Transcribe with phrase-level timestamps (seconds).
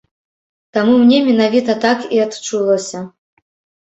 [0.77, 3.03] Таму мне менавіта так і адчулася.